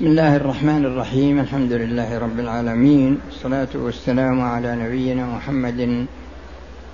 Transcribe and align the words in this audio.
بسم 0.00 0.08
الله 0.08 0.36
الرحمن 0.36 0.84
الرحيم. 0.84 1.40
الحمد 1.40 1.72
لله 1.72 2.18
رب 2.18 2.38
العالمين. 2.40 3.20
الصلاة 3.28 3.68
والسلام 3.74 4.40
على 4.40 4.76
نبينا 4.76 5.26
محمد 5.26 6.06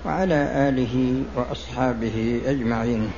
وعلى 0.05 0.39
آله 0.67 1.23
وأصحابه 1.35 2.41
أجمعين. 2.45 3.11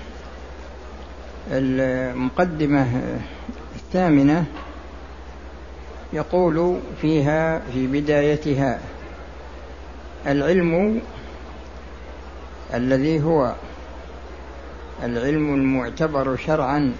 المقدمة 1.52 2.88
الثامنة 3.76 4.46
يقول 6.14 6.78
فيها 7.02 7.62
في 7.74 7.88
بدايتها 7.88 8.80
العلم 10.28 11.02
الذي 12.74 13.24
هو 13.24 13.54
العلم 15.04 15.54
المعتبر 15.54 16.36
شرعا 16.36 16.94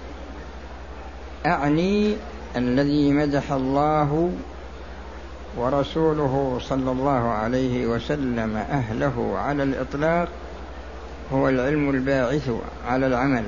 أعني 1.46 2.16
الذي 2.56 3.12
مدح 3.12 3.52
الله 3.52 4.32
ورسوله 5.58 6.58
صلى 6.62 6.92
الله 6.92 7.30
عليه 7.30 7.88
وسلم 7.88 8.56
أهله 8.56 9.38
على 9.38 9.64
الإطلاق 9.64 10.28
هو 11.34 11.50
العلم 11.50 11.90
الباعث 11.90 12.50
على 12.88 13.08
العمل 13.08 13.44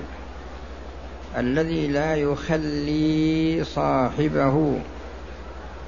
الذي 1.37 1.87
لا 1.87 2.15
يخلي 2.15 3.63
صاحبه 3.63 4.79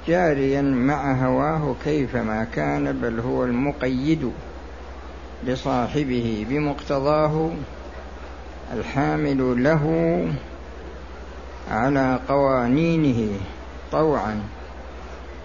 جاريا 0.08 0.62
مع 0.62 1.26
هواه 1.26 1.74
كيفما 1.84 2.44
كان 2.44 2.92
بل 2.92 3.20
هو 3.20 3.44
المقيد 3.44 4.32
لصاحبه 5.46 6.46
بمقتضاه 6.50 7.50
الحامل 8.72 9.64
له 9.64 10.26
على 11.70 12.20
قوانينه 12.28 13.38
طوعا 13.92 14.42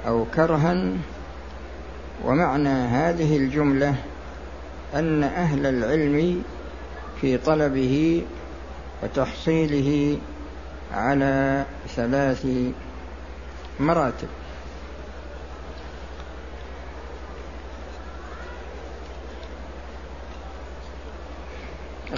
أو 0.07 0.25
كرها 0.35 0.93
ومعنى 2.25 2.69
هذه 2.69 3.37
الجملة 3.37 3.95
أن 4.95 5.23
أهل 5.23 5.65
العلم 5.65 6.43
في 7.21 7.37
طلبه 7.37 8.23
وتحصيله 9.03 10.17
على 10.93 11.65
ثلاث 11.95 12.47
مراتب. 13.79 14.27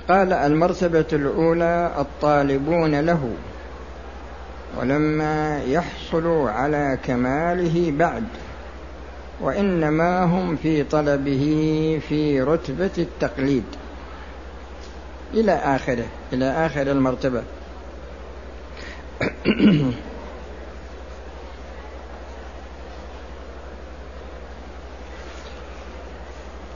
قال 0.09 0.33
المرتبة 0.33 1.05
الأولى 1.13 1.91
الطالبون 1.97 2.99
له. 2.99 3.33
ولما 4.77 5.63
يحصل 5.63 6.47
على 6.47 6.99
كماله 7.03 7.91
بعد 7.91 8.23
وإنما 9.41 10.23
هم 10.23 10.55
في 10.55 10.83
طلبه 10.83 11.99
في 12.09 12.41
رتبة 12.41 12.91
التقليد. 12.97 13.63
إلى 15.33 15.51
آخره 15.51 16.05
إلى 16.33 16.45
آخر 16.65 16.81
المرتبة. 16.81 17.43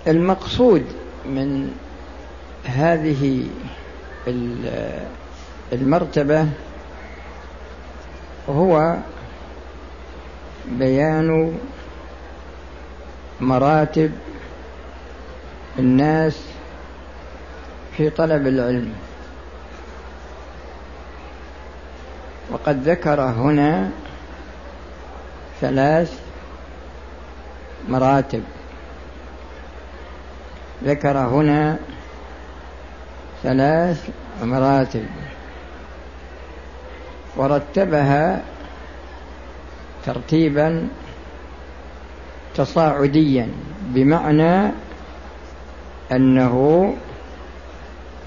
المقصود 0.07 0.83
من 1.25 1.71
هذه 2.65 3.47
المرتبة 5.73 6.47
هو 8.49 8.97
بيان 10.65 11.57
مراتب 13.41 14.11
الناس 15.79 16.41
في 17.97 18.09
طلب 18.09 18.47
العلم. 18.47 18.93
وقد 22.51 22.89
ذكر 22.89 23.21
هنا 23.21 23.89
ثلاث 25.61 26.19
مراتب. 27.89 28.43
ذكر 30.83 31.17
هنا 31.17 31.77
ثلاث 33.43 34.09
مراتب. 34.43 35.05
ورتبها 37.37 38.41
ترتيبا 40.05 40.87
تصاعديا 42.55 43.47
بمعنى 43.81 44.71
أنه 46.11 46.93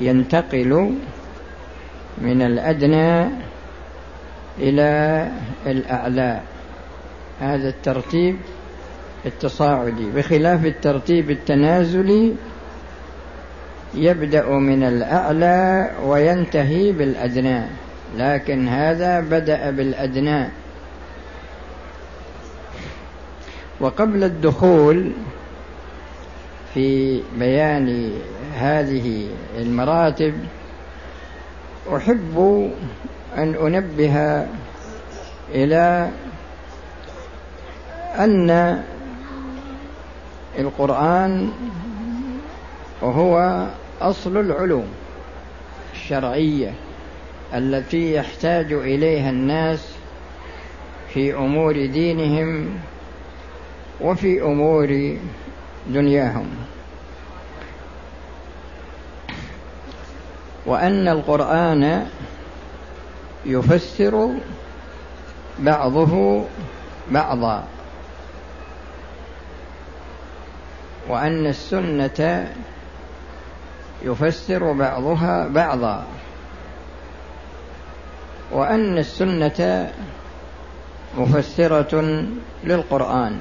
ينتقل 0.01 0.95
من 2.19 2.43
الأدنى 2.43 3.29
إلى 4.59 5.29
الأعلى. 5.67 6.41
هذا 7.41 7.69
الترتيب 7.69 8.37
التصاعدي. 9.27 10.11
بخلاف 10.11 10.65
الترتيب 10.65 11.31
التنازلي 11.31 12.35
يبدأ 13.95 14.49
من 14.49 14.83
الأعلى 14.83 15.91
وينتهي 16.05 16.93
بالأدنى. 16.93 17.88
لكن 18.17 18.69
هذا 18.69 19.21
بدأ 19.21 19.71
بالأدنى. 19.71 20.49
وقبل 23.81 24.25
الدخول 24.25 25.13
في 26.75 27.23
بيان 27.39 28.13
هذه 28.55 29.29
المراتب 29.59 30.35
أحب 31.97 32.71
أن 33.37 33.55
أنبه 33.55 34.47
إلى 35.55 36.11
أن 38.19 38.83
القرآن 40.59 41.53
هو 43.03 43.67
أصل 44.01 44.37
العلوم 44.37 44.87
الشرعية. 45.95 46.75
التي 47.55 48.15
يحتاج 48.15 48.73
إليها 48.73 49.31
الناس 49.31 49.93
في 51.15 51.35
أمور 51.35 51.87
دينهم 51.87 52.79
وفي 54.01 54.43
أمور 54.43 55.17
دنياهم. 55.87 56.49
وأن 60.67 61.09
القرآن 61.09 62.07
يفسر 63.47 64.31
بعضه 65.59 66.45
بعضا. 67.11 67.65
وأن 71.09 71.47
السنة 71.47 72.53
يفسر 74.05 74.73
بعضها 74.73 75.49
بعضا. 75.49 76.07
وأن 78.53 78.99
السنة 78.99 79.93
مفسرة 81.17 82.25
للقرآن 82.65 83.41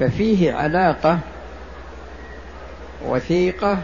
ففيه 0.00 0.52
علاقة 0.52 1.18
وثيقة 3.06 3.78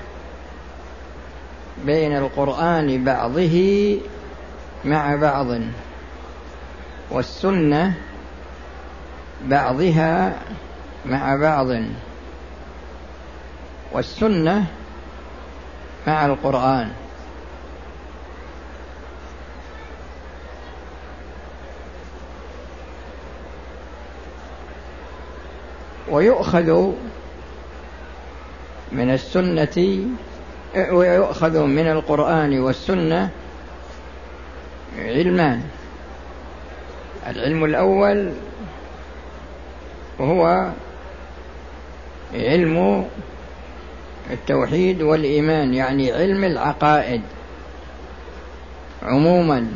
بين 1.84 2.16
القرآن 2.16 3.05
بعضه 3.05 3.97
مع 4.84 5.16
بعض 5.16 5.47
والسنة 7.10 7.95
بعضها 9.45 10.39
مع 11.07 11.36
بعض 11.36 11.66
والسنة 13.92 14.66
مع 16.07 16.27
القرآن. 16.27 16.91
ويؤخذ 26.10 26.92
من 28.92 29.10
السنة 29.10 30.07
ويؤخذ 30.91 31.59
من 31.65 31.86
القرآن 31.91 32.60
والسنة 32.60 33.30
علمان 34.98 35.62
العلم 37.27 37.65
الأول 37.65 38.33
هو 40.21 40.71
علم 42.34 43.06
التوحيد 44.30 45.03
والإيمان 45.03 45.74
يعني 45.74 46.13
علم 46.13 46.45
العقائد 46.45 47.22
عموما. 49.03 49.72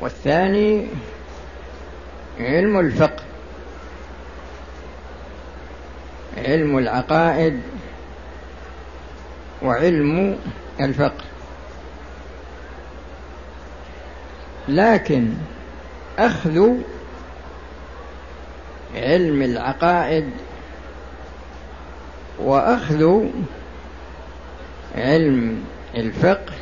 والثاني 0.00 0.86
علم 2.40 2.80
الفقه. 2.80 3.17
علم 6.48 6.78
العقائد 6.78 7.60
وعلم 9.62 10.38
الفقه. 10.80 11.24
لكن 14.68 15.28
أخذ 16.18 16.68
علم 18.94 19.42
العقائد 19.42 20.30
وأخذ 22.38 23.24
علم 24.94 25.64
الفقه 25.94 26.52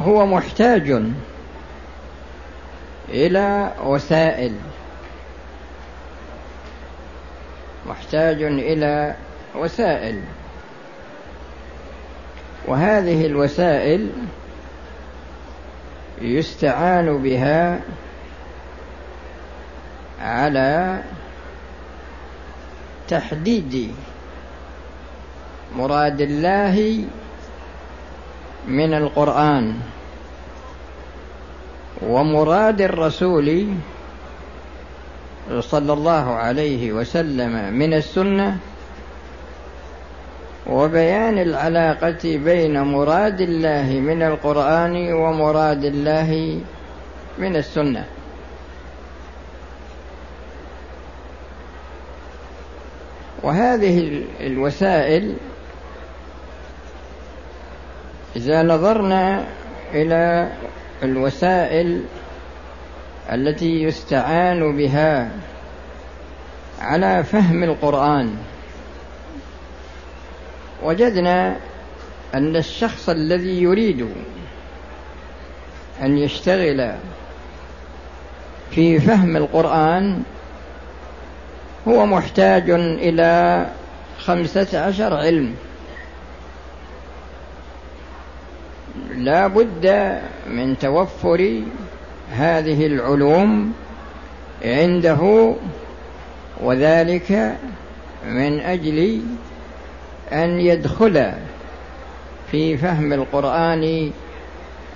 هو 0.00 0.26
محتاج 0.26 1.02
إلى 3.08 3.72
وسائل 3.84 4.52
محتاج 7.88 8.42
إلى 8.42 9.14
وسائل. 9.54 10.20
وهذه 12.66 13.26
الوسائل 13.26 14.10
يستعان 16.20 17.22
بها 17.22 17.80
على 20.20 21.02
تحديد 23.08 23.94
مراد 25.76 26.20
الله 26.20 27.04
من 28.68 28.94
القرآن 28.94 29.80
ومراد 32.02 32.80
الرسول 32.80 33.66
صلى 35.48 35.92
الله 35.92 36.34
عليه 36.34 36.92
وسلم 36.92 37.74
من 37.74 37.94
السنة 37.94 38.58
وبيان 40.66 41.38
العلاقة 41.38 42.22
بين 42.24 42.80
مراد 42.82 43.40
الله 43.40 44.00
من 44.00 44.22
القرآن 44.22 45.12
ومراد 45.12 45.84
الله 45.84 46.60
من 47.38 47.56
السنة. 47.56 48.04
وهذه 53.42 54.24
الوسائل 54.40 55.34
إذا 58.36 58.62
نظرنا 58.62 59.44
إلى 59.94 60.52
الوسائل 61.02 62.02
التي 63.32 63.82
يستعان 63.82 64.76
بها 64.76 65.30
على 66.80 67.24
فهم 67.24 67.62
القرآن. 67.62 68.36
وجدنا 70.82 71.56
أن 72.34 72.56
الشخص 72.56 73.08
الذي 73.08 73.62
يريد 73.62 74.08
أن 76.02 76.18
يشتغل 76.18 76.92
في 78.70 79.00
فهم 79.00 79.36
القرآن 79.36 80.22
هو 81.88 82.06
محتاج 82.06 82.70
إلى 82.70 83.66
خمسة 84.18 84.80
عشر 84.86 85.14
علم. 85.14 85.54
لا 89.14 89.46
بد 89.46 90.18
من 90.46 90.78
توفر 90.78 91.62
هذه 92.32 92.86
العلوم 92.86 93.72
عنده 94.64 95.54
وذلك 96.60 97.56
من 98.26 98.60
أجل 98.60 99.20
أن 100.32 100.60
يدخل 100.60 101.32
في 102.50 102.76
فهم 102.76 103.12
القرآن 103.12 104.10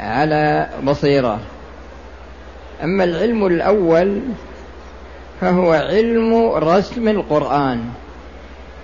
على 0.00 0.68
بصيرة. 0.84 1.40
أما 2.82 3.04
العلم 3.04 3.46
الأول 3.46 4.20
فهو 5.40 5.72
علم 5.72 6.34
رسم 6.50 7.08
القرآن 7.08 7.84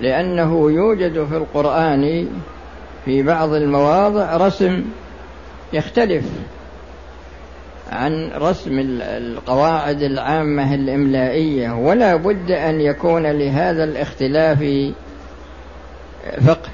لأنه 0.00 0.70
يوجد 0.70 1.24
في 1.24 1.36
القرآن 1.36 2.28
في 3.04 3.22
بعض 3.22 3.52
المواضع 3.52 4.36
رسم 4.36 4.84
يختلف. 5.72 6.24
عن 7.92 8.30
رسم 8.34 8.98
القواعد 9.00 10.02
العامة 10.02 10.74
الإملائية 10.74 11.70
ولا 11.70 12.16
بد 12.16 12.50
أن 12.50 12.80
يكون 12.80 13.26
لهذا 13.26 13.84
الاختلاف 13.84 14.64
فقه. 16.46 16.68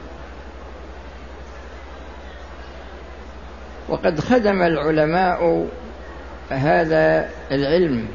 وقد 3.89 4.21
خدم 4.21 4.63
العلماء 4.63 5.67
هذا 6.51 7.29
العلم 7.51 8.07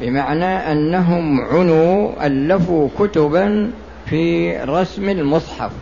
بمعنى 0.00 0.72
أنهم 0.72 1.40
عنوا 1.40 2.26
ألفوا 2.26 2.88
كتبا 2.98 3.70
في 4.06 4.56
رسم 4.56 5.08
المصحف 5.08 5.72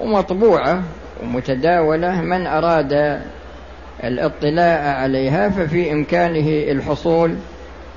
ومطبوعة 0.00 0.82
ومتداولة 1.22 2.20
من 2.20 2.46
أراد 2.46 3.22
الاطلاع 4.04 4.96
عليها 5.00 5.48
ففي 5.48 5.92
إمكانه 5.92 6.72
الحصول 6.72 7.36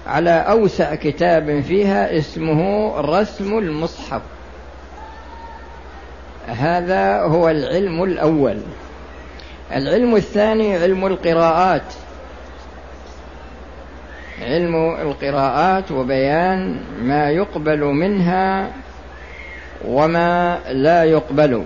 على 0.07 0.31
أوسع 0.31 0.95
كتاب 0.95 1.61
فيها 1.61 2.17
اسمه 2.17 2.91
رسم 3.01 3.57
المصحف. 3.57 4.21
هذا 6.47 7.21
هو 7.21 7.49
العلم 7.49 8.03
الأول. 8.03 8.57
العلم 9.75 10.15
الثاني 10.15 10.77
علم 10.77 11.05
القراءات. 11.05 11.93
علم 14.41 14.75
القراءات 15.01 15.91
وبيان 15.91 16.81
ما 17.01 17.29
يقبل 17.29 17.83
منها 17.83 18.71
وما 19.87 20.59
لا 20.69 21.03
يقبل. 21.03 21.63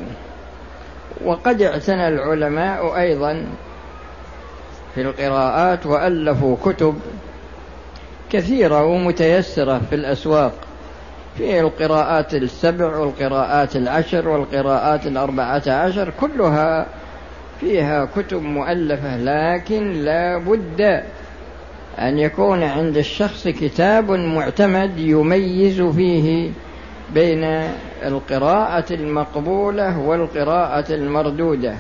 وقد 1.25 1.62
اعتنى 1.62 2.07
العلماء 2.07 3.00
أيضا 3.00 3.45
في 4.95 5.02
القراءات 5.02 5.85
وألفوا 5.85 6.57
كتب 6.66 6.95
كثيرة 8.31 8.85
ومتيسرة 8.85 9.81
في 9.90 9.95
الأسواق. 9.95 10.54
في 11.38 11.59
القراءات 11.59 12.33
السبع 12.33 12.97
والقراءات 12.97 13.76
العشر 13.76 14.28
والقراءات 14.30 15.07
الأربعة 15.07 15.64
عشر 15.68 16.14
كلها 16.21 16.85
فيها 17.59 18.06
كتب 18.06 18.42
مؤلفة 18.42 19.18
لكن 19.18 19.92
لا 19.92 20.38
بد 20.38 21.04
أن 22.00 22.19
يكون 22.19 22.64
عند 22.64 22.97
الشخص 22.97 23.47
كتاب 23.47 24.12
معتمد 24.12 25.00
يميز 25.00 25.81
فيه 25.81 26.52
بين 27.14 27.44
القراءة 28.06 28.94
المقبولة 28.94 30.00
والقراءة 30.00 30.94
المردودة. 30.94 31.76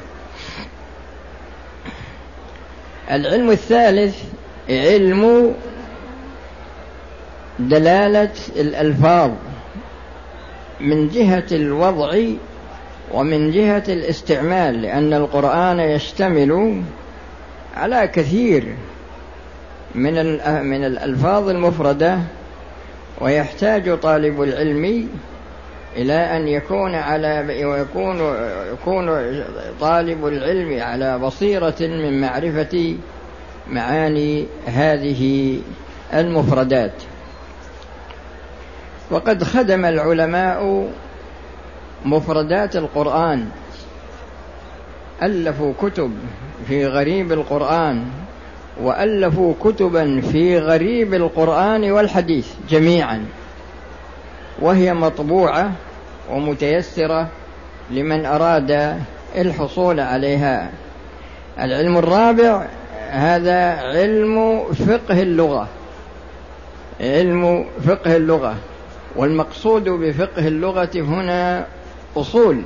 العلم 3.11 3.51
الثالث 3.51 4.15
علم 4.69 5.53
دلالة 7.59 8.31
الألفاظ 8.55 9.31
من 10.79 11.09
جهة 11.09 11.45
الوضع 11.51 12.19
ومن 13.13 13.51
جهة 13.51 13.83
الاستعمال 13.87 14.81
لأن 14.81 15.13
القرآن 15.13 15.79
يشتمل 15.79 16.81
على 17.75 18.07
كثير 18.07 18.75
من 19.95 20.13
من 20.65 20.83
الألفاظ 20.85 21.49
المفردة 21.49 22.19
ويحتاج 23.21 23.99
طالب 23.99 24.41
العلم 24.43 25.09
إلى 25.95 26.13
أن 26.13 26.47
يكون 26.47 26.95
على 26.95 27.65
ويكون 27.65 28.35
يكون 28.73 29.09
طالب 29.81 30.27
العلم 30.27 30.81
على 30.81 31.19
بصيرة 31.19 31.75
من 31.81 32.21
معرفة 32.21 32.95
معاني 33.69 34.45
هذه 34.65 35.59
المفردات. 36.13 36.93
وقد 39.11 39.43
خدم 39.43 39.85
العلماء 39.85 40.89
مفردات 42.05 42.75
القرآن. 42.75 43.49
ألفوا 45.23 45.73
كتب 45.81 46.11
في 46.67 46.87
غريب 46.87 47.31
القرآن 47.31 48.05
وألفوا 48.81 49.53
كتبا 49.63 50.21
في 50.21 50.59
غريب 50.59 51.13
القرآن 51.13 51.91
والحديث 51.91 52.47
جميعا. 52.69 53.25
وهي 54.59 54.93
مطبوعة 54.93 55.71
ومتيسرة 56.31 57.27
لمن 57.91 58.25
أراد 58.25 58.99
الحصول 59.35 59.99
عليها. 59.99 60.71
العلم 61.59 61.97
الرابع 61.97 62.65
هذا 63.09 63.71
علم 63.71 64.63
فقه 64.73 65.21
اللغة. 65.21 65.67
علم 67.01 67.65
فقه 67.87 68.15
اللغة. 68.15 68.55
والمقصود 69.15 69.83
بفقه 69.83 70.47
اللغة 70.47 70.89
هنا 70.95 71.65
أصول 72.17 72.61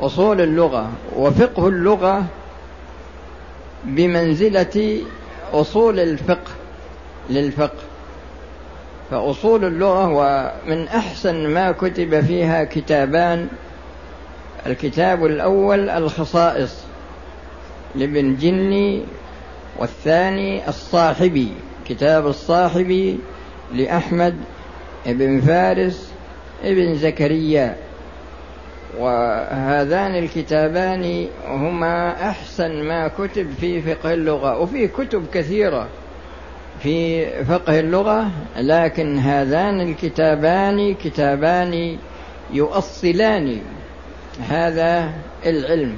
أصول 0.00 0.40
اللغة. 0.40 0.90
وفقه 1.16 1.68
اللغة 1.68 2.24
بمنزلة 3.84 5.00
أصول 5.52 6.00
الفقه 6.00 6.50
للفقه. 7.30 7.89
فأصول 9.10 9.64
اللغة 9.64 10.08
ومن 10.08 10.88
أحسن 10.88 11.46
ما 11.48 11.72
كتب 11.72 12.20
فيها 12.20 12.64
كتابان. 12.64 13.48
الكتاب 14.66 15.26
الأول 15.26 15.90
الخصائص 15.90 16.84
لابن 17.94 18.36
جني 18.36 19.02
والثاني 19.78 20.68
الصاحبي 20.68 21.52
كتاب 21.88 22.26
الصاحبي 22.26 23.18
لأحمد 23.74 24.36
بن 25.06 25.40
فارس 25.40 26.12
ابن 26.64 26.94
زكريا. 26.94 27.76
وهذان 28.98 30.14
الكتابان 30.14 31.26
هما 31.46 32.28
أحسن 32.30 32.82
ما 32.82 33.08
كتب 33.08 33.50
في 33.60 33.82
فقه 33.82 34.14
اللغة 34.14 34.58
وفي 34.58 34.88
كتب 34.88 35.26
كثيرة. 35.32 35.88
في 36.82 37.26
فقه 37.44 37.80
اللغة 37.80 38.30
لكن 38.56 39.18
هذان 39.18 39.80
الكتابان 39.80 40.94
كتابان 40.94 41.98
يؤصلان 42.52 43.60
هذا 44.48 45.10
العلم. 45.46 45.96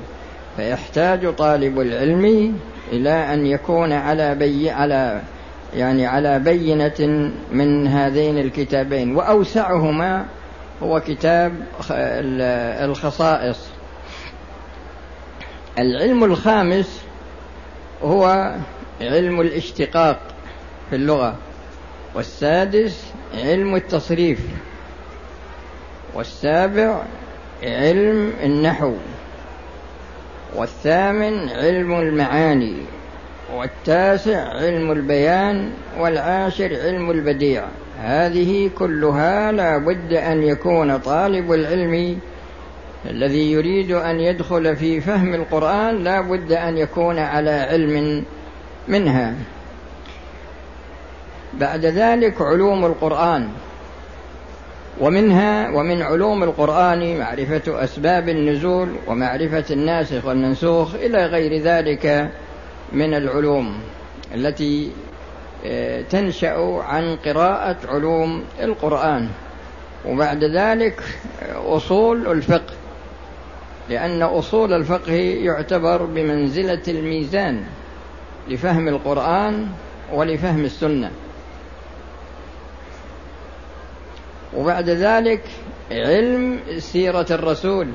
فيحتاج 0.56 1.34
طالب 1.34 1.80
العلم 1.80 2.54
إلى 2.92 3.10
أن 3.34 3.46
يكون 3.46 3.92
على 3.92 4.34
بي 4.34 4.70
على 4.70 5.20
يعني 5.74 6.06
على 6.06 6.38
بينة 6.38 7.30
من 7.52 7.86
هذين 7.88 8.38
الكتابين. 8.38 9.16
وأوسعهما 9.16 10.26
هو 10.82 11.00
كتاب 11.00 11.52
الخصائص. 12.84 13.68
العلم 15.78 16.24
الخامس 16.24 17.02
هو 18.02 18.54
علم 19.00 19.40
الاشتقاق. 19.40 20.31
في 20.92 20.98
اللغة. 20.98 21.36
والسادس 22.14 23.04
علم 23.34 23.74
التصريف. 23.74 24.40
والسابع 26.14 27.02
علم 27.62 28.32
النحو. 28.42 28.92
والثامن 30.56 31.48
علم 31.48 32.00
المعاني. 32.00 32.76
والتاسع 33.54 34.48
علم 34.48 34.92
البيان. 34.92 35.70
والعاشر 35.98 36.80
علم 36.84 37.10
البديع. 37.10 37.64
هذه 38.00 38.70
كلها 38.78 39.52
لا 39.52 39.78
بد 39.78 40.12
أن 40.12 40.42
يكون 40.42 40.98
طالب 40.98 41.52
العلم 41.52 42.18
الذي 43.10 43.52
يريد 43.52 43.90
أن 43.90 44.20
يدخل 44.20 44.76
في 44.76 45.00
فهم 45.00 45.34
القرآن 45.34 46.04
لا 46.04 46.20
بد 46.20 46.52
أن 46.52 46.78
يكون 46.78 47.18
على 47.18 47.50
علم 47.50 48.24
منها. 48.88 49.34
بعد 51.60 51.86
ذلك 51.86 52.42
علوم 52.42 52.84
القرآن. 52.84 53.48
ومنها 55.00 55.70
ومن 55.70 56.02
علوم 56.02 56.42
القرآن 56.42 57.18
معرفة 57.18 57.84
أسباب 57.84 58.28
النزول 58.28 58.88
ومعرفة 59.06 59.64
الناسخ 59.70 60.24
والمنسوخ 60.24 60.94
إلى 60.94 61.26
غير 61.26 61.62
ذلك 61.62 62.30
من 62.92 63.14
العلوم 63.14 63.80
التي 64.34 64.90
آه، 65.66 66.02
تنشأ 66.02 66.82
عن 66.88 67.16
قراءة 67.16 67.76
علوم 67.88 68.44
القرآن. 68.62 69.28
وبعد 70.06 70.44
ذلك 70.44 71.00
آه، 71.42 71.76
أصول 71.76 72.26
الفقه. 72.26 72.74
لأن 73.90 74.22
أصول 74.22 74.72
الفقه 74.72 75.12
يعتبر 75.12 76.02
بمنزلة 76.02 76.82
الميزان 76.88 77.64
لفهم 78.48 78.88
القرآن 78.88 79.68
ولفهم 80.12 80.64
السنة. 80.64 81.10
وبعد 84.56 84.90
ذلك 84.90 85.42
علم 85.90 86.60
سيرة 86.78 87.26
الرسول 87.30 87.88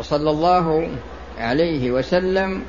صلى 0.00 0.30
الله 0.30 0.88
عليه 1.38 1.90
وسلم 1.90 2.62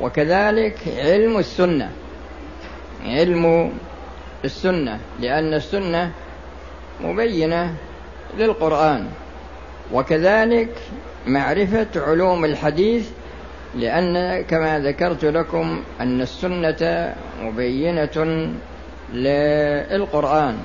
وكذلك 0.00 0.78
علم 0.98 1.38
السنة. 1.38 1.90
علم 3.04 3.72
السنة 4.44 4.98
لأن 5.20 5.54
السنة 5.54 6.10
مبينة 7.00 7.74
للقرآن. 8.38 9.06
وكذلك 9.92 10.68
معرفة 11.26 11.86
علوم 11.96 12.44
الحديث 12.44 13.10
لأن 13.74 14.42
كما 14.42 14.78
ذكرت 14.78 15.24
لكم 15.24 15.82
أن 16.00 16.20
السنة 16.20 17.14
مبينة 17.42 18.48
للقرآن. 19.12 20.58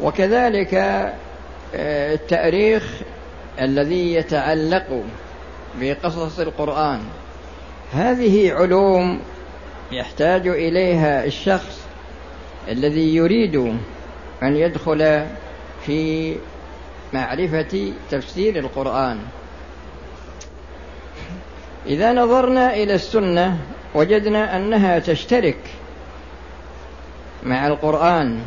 وكذلك 0.00 0.74
آه، 1.74 2.14
التأريخ 2.14 3.00
الذي 3.60 4.14
يتعلق 4.14 5.02
بقصص 5.80 6.38
القرآن. 6.38 7.00
هذه 7.92 8.52
علوم 8.52 9.20
يحتاج 9.92 10.48
إليها 10.48 11.24
الشخص 11.24 11.80
الذي 12.68 13.14
يريد 13.14 13.56
أن 14.42 14.56
يدخل 14.56 15.26
في 15.86 16.34
معرفة 17.12 17.92
تفسير 18.10 18.58
القرآن. 18.58 19.18
إذا 21.86 22.12
نظرنا 22.12 22.74
إلى 22.74 22.94
السنة 22.94 23.58
وجدنا 23.94 24.56
أنها 24.56 24.98
تشترك 24.98 25.58
مع 27.42 27.66
القرآن. 27.66 28.40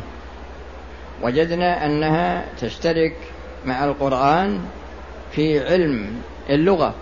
وجدنا 1.22 1.86
أنها 1.86 2.44
تشترك 2.60 3.16
مع 3.66 3.84
القرآن 3.84 4.60
في 5.32 5.66
علم 5.68 6.10
اللغة 6.50 6.94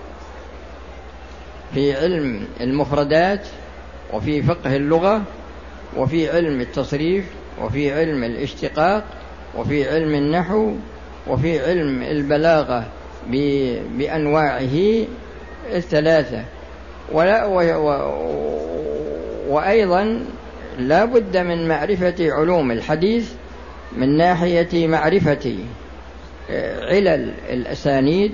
في 1.75 1.97
علم 1.97 2.47
المفردات 2.61 3.47
وفي 4.12 4.42
فقه 4.42 4.76
اللغة 4.76 5.23
وفي 5.97 6.30
علم 6.30 6.61
التصريف 6.61 7.25
وفي 7.62 7.92
علم 7.92 8.25
الاشتقاق 8.25 9.04
وفي 9.56 9.90
علم 9.90 10.14
النحو 10.14 10.73
وفي 11.26 11.64
علم 11.64 12.02
البلاغة 12.02 12.85
بأنواعه 13.99 15.04
الثلاثة. 15.73 16.44
ولا 17.12 17.44
و 17.44 17.59
وأيضا 19.49 20.25
لا 20.78 21.04
بد 21.04 21.37
من 21.37 21.68
معرفة 21.68 22.14
علوم 22.21 22.71
الحديث 22.71 23.33
من 23.96 24.16
ناحية 24.16 24.86
معرفة 24.86 25.56
علل 26.82 27.34
الأسانيد 27.50 28.32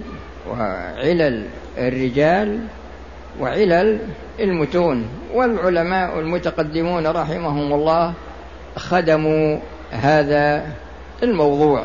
وعلل 0.51 1.47
الرجال 1.79 2.59
وعلل 3.41 3.99
المتون. 4.41 5.07
والعلماء 5.35 6.19
المتقدمون 6.19 7.07
رحمهم 7.07 7.73
الله 7.73 8.15
خدموا 8.77 9.59
هذا 9.91 10.67
الموضوع. 11.23 11.85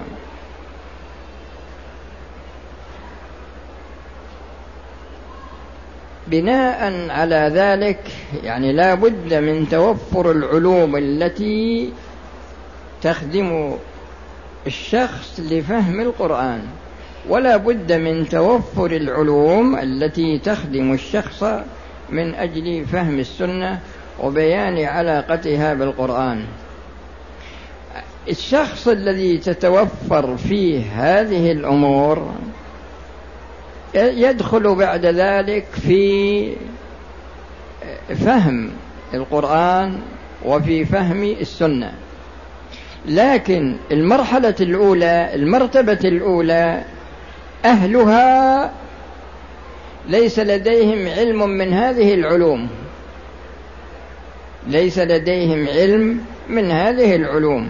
بناء 6.27 7.09
على 7.09 7.51
ذلك 7.53 7.99
يعني 8.43 8.73
لا 8.73 8.93
بد 8.93 9.33
من 9.33 9.69
توفر 9.69 10.31
العلوم 10.31 10.95
التي 10.95 11.89
تخدم 13.05 13.77
الشخص 14.67 15.39
لفهم 15.39 15.99
القرآن. 15.99 16.61
ولا 17.29 17.57
بد 17.57 17.91
من 17.91 18.29
توفر 18.29 18.91
العلوم 18.91 19.75
التي 19.75 20.39
تخدم 20.39 20.93
الشخص 20.93 21.43
من 22.09 22.35
أجل 22.35 22.85
فهم 22.85 23.19
السنة 23.19 23.79
وبيان 24.23 24.85
علاقتها 24.85 25.73
بالقرآن. 25.73 26.45
الشخص 28.29 28.87
الذي 28.87 29.37
تتوفر 29.37 30.37
فيه 30.37 30.81
هذه 30.95 31.51
الأمور 31.51 32.31
يدخل 33.95 34.75
بعد 34.75 35.05
ذلك 35.05 35.65
في 35.71 36.53
فهم 38.15 38.71
القرآن 39.13 39.99
وفي 40.45 40.85
فهم 40.85 41.23
السنة. 41.23 41.93
لكن 43.07 43.75
المرحلة 43.91 44.55
الأولى 44.61 45.29
المرتبة 45.35 45.99
الأولى 46.03 46.83
أهلها 47.65 48.71
ليس 50.09 50.39
لديهم 50.39 51.07
علم 51.07 51.49
من 51.49 51.73
هذه 51.73 52.13
العلوم. 52.13 52.69
ليس 54.67 54.99
لديهم 54.99 55.67
علم 55.67 56.21
من 56.49 56.71
هذه 56.71 57.15
العلوم. 57.15 57.69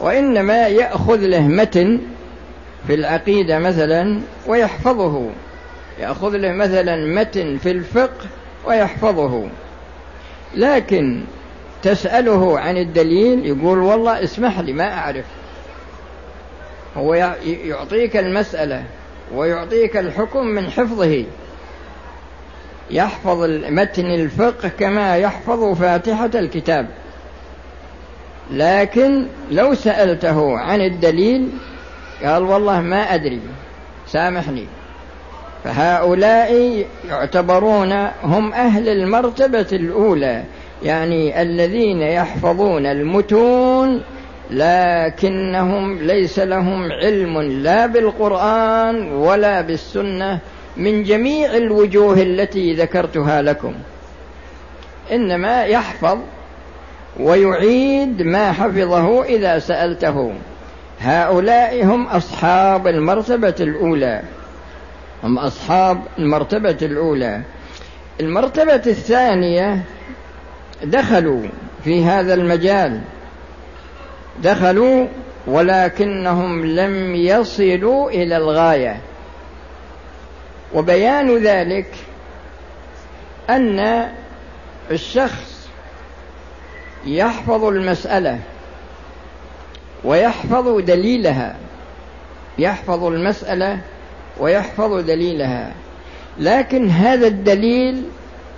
وإنما 0.00 0.66
يأخذ 0.66 1.16
له 1.16 1.42
متن 1.42 2.00
في 2.86 2.94
العقيدة 2.94 3.58
مثلا 3.58 4.20
ويحفظه. 4.46 5.30
يأخذ 6.00 6.36
له 6.36 6.52
مثلا 6.52 6.96
متن 7.20 7.58
في 7.58 7.70
الفقه 7.70 8.26
ويحفظه. 8.66 9.48
لكن 10.54 11.24
تسأله 11.84 12.58
عن 12.58 12.76
الدليل 12.76 13.46
يقول 13.46 13.78
والله 13.78 14.22
اسمح 14.24 14.60
لي 14.60 14.72
ما 14.72 14.92
أعرف. 14.92 15.24
هو 16.96 17.14
يعطيك 17.44 18.16
المسألة 18.16 18.84
ويعطيك 19.34 19.96
الحكم 19.96 20.46
من 20.46 20.70
حفظه. 20.70 21.24
يحفظ 22.90 23.42
متن 23.68 24.06
الفقه 24.06 24.68
كما 24.68 25.16
يحفظ 25.16 25.78
فاتحة 25.78 26.30
الكتاب. 26.34 26.88
لكن 28.50 29.26
لو 29.50 29.74
سألته 29.74 30.58
عن 30.58 30.80
الدليل 30.80 31.48
قال 32.24 32.42
والله 32.42 32.80
ما 32.80 33.14
أدري 33.14 33.40
سامحني. 34.06 34.66
فهؤلاء 35.64 36.84
يعتبرون 37.08 37.92
هم 38.22 38.52
أهل 38.52 38.88
المرتبة 38.88 39.66
الأولى. 39.72 40.44
يعني 40.82 41.42
الذين 41.42 42.02
يحفظون 42.02 42.86
المتون 42.86 44.02
لكنهم 44.50 45.98
ليس 45.98 46.38
لهم 46.38 46.92
علم 46.92 47.40
لا 47.40 47.86
بالقرآن 47.86 49.12
ولا 49.12 49.60
بالسنة 49.60 50.38
من 50.76 51.02
جميع 51.02 51.56
الوجوه 51.56 52.22
التي 52.22 52.74
ذكرتها 52.74 53.42
لكم. 53.42 53.74
إنما 55.12 55.64
يحفظ 55.64 56.18
ويعيد 57.20 58.22
ما 58.22 58.52
حفظه 58.52 59.24
إذا 59.24 59.58
سألته. 59.58 60.32
هؤلاء 61.00 61.84
هم 61.84 62.06
أصحاب 62.06 62.86
المرتبة 62.86 63.54
الأولى. 63.60 64.22
هم 65.24 65.38
أصحاب 65.38 66.00
المرتبة 66.18 66.78
الأولى. 66.82 67.40
المرتبة 68.20 68.82
الثانية 68.86 69.82
دخلوا 70.84 71.42
في 71.84 72.04
هذا 72.04 72.34
المجال. 72.34 73.00
دخلوا 74.42 75.06
ولكنهم 75.46 76.66
لم 76.66 77.14
يصلوا 77.14 78.10
إلى 78.10 78.36
الغاية. 78.36 79.00
وبيان 80.74 81.36
ذلك 81.36 81.86
أن 83.50 84.08
الشخص 84.90 85.68
يحفظ 87.06 87.64
المسألة 87.64 88.38
ويحفظ 90.04 90.80
دليلها 90.80 91.56
يحفظ 92.58 93.04
المسألة 93.04 93.80
ويحفظ 94.40 94.92
دليلها 95.00 95.72
لكن 96.38 96.90
هذا 96.90 97.26
الدليل 97.26 98.02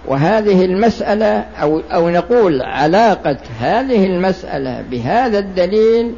وهذه 0.07 0.65
المسألة 0.65 1.39
أو 1.63 1.81
أو 1.93 2.11
نقول 2.11 2.63
علاقة 2.63 3.37
هذه 3.61 4.07
المسألة 4.07 4.85
بهذا 4.91 5.39
الدليل 5.39 6.15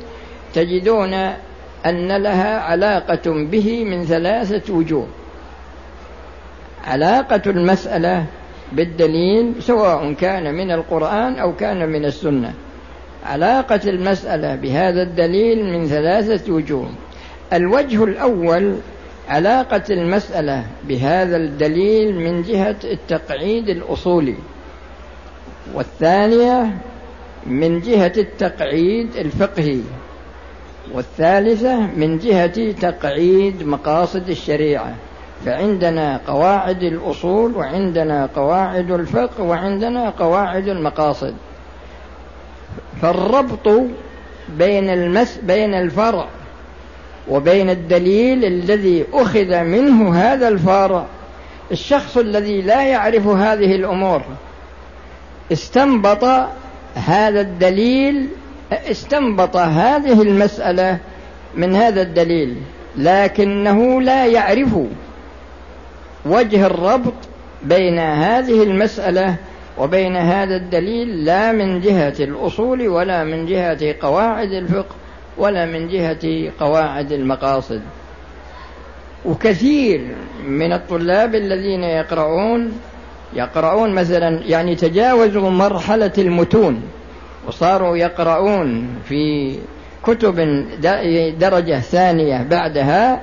تجدون 0.55 1.15
أن 1.87 2.17
لها 2.17 2.59
علاقة 2.61 3.21
به 3.27 3.85
من 3.85 4.05
ثلاثة 4.05 4.75
وجوه. 4.75 5.07
علاقة 6.85 7.43
المسألة 7.47 8.25
بالدليل 8.73 9.53
سواء 9.61 10.13
كان 10.13 10.55
من 10.55 10.71
القرآن 10.71 11.39
أو 11.39 11.57
كان 11.57 11.89
من 11.89 12.05
السنة. 12.05 12.55
علاقة 13.27 13.81
المسألة 13.87 14.55
بهذا 14.55 15.03
الدليل 15.03 15.65
من 15.73 15.87
ثلاثة 15.87 16.53
وجوه. 16.53 16.89
الوجه 17.53 18.05
الأول 18.05 18.75
علاقة 19.29 19.83
المسألة 19.91 20.65
بهذا 20.85 21.37
الدليل 21.37 22.15
من 22.15 22.43
جهة 22.43 22.77
التقعيد 22.85 23.69
الأصولي 23.69 24.37
والثانية 25.75 26.79
من 27.47 27.81
جهة 27.81 28.13
التقعيد 28.17 29.17
الفقهي 29.17 29.81
والثالثة 30.95 31.81
من 31.81 32.19
جهة 32.19 32.73
تقعيد 32.73 33.63
مقاصد 33.63 34.29
الشريعة. 34.29 34.95
فعندنا 35.45 36.21
قواعد 36.27 36.83
الأصول 36.83 37.57
وعندنا 37.57 38.29
قواعد 38.37 38.91
الفقه 38.91 39.43
وعندنا 39.43 40.11
قواعد 40.11 40.69
المقاصد. 40.69 41.35
فالربط 43.03 43.69
بين 44.49 44.91
المس 44.91 45.39
بين 45.43 45.75
الفرع 45.75 46.29
وبين 47.31 47.71
الدليل 47.71 48.45
الذي 48.45 49.05
أخذ 49.13 49.63
منه 49.63 50.15
هذا 50.15 50.49
الفارع 50.49 51.07
الشخص 51.73 52.17
الذي 52.17 52.63
لا 52.63 52.83
يعرف 52.83 53.27
هذه 53.27 53.75
الأمور 53.75 54.23
استنبط 55.53 56.25
هذا 56.95 57.41
الدليل 57.41 58.29
استنبط 58.73 59.57
هذه 59.57 60.23
المسألة 60.23 60.99
من 61.55 61.77
هذا 61.77 62.03
الدليل 62.03 62.57
لكنه 62.97 64.03
لا 64.03 64.27
يعرف 64.27 64.69
وجه 66.27 66.67
الربط 66.67 67.15
بين 67.63 67.99
هذه 67.99 68.63
المسألة 68.63 69.35
وبين 69.79 70.17
هذا 70.17 70.57
الدليل 70.57 71.25
لا 71.25 71.53
من 71.53 71.81
جهة 71.81 72.15
الأصول 72.21 72.89
ولا 72.89 73.25
من 73.25 73.47
جهة 73.47 73.95
قواعد 74.01 74.53
الفقه. 74.53 74.95
ولا 75.39 75.67
من 75.67 75.89
جهة 75.89 76.53
قواعد 76.61 77.13
المقاصد. 77.13 77.83
وكثير 79.25 80.15
من 80.45 80.73
الطلاب 80.73 81.35
الذين 81.35 81.83
يقرؤون 81.83 82.73
يقرؤون 83.35 83.95
مثلا 83.95 84.43
يعني 84.47 84.75
تجاوزوا 84.77 85.51
مرحلة 85.51 86.13
المتون 86.19 86.83
وصاروا 87.47 87.97
يقرؤون 87.97 88.89
في 89.09 89.55
كتب 90.03 90.37
درجة 91.39 91.81
ثانية 91.81 92.43
بعدها 92.43 93.21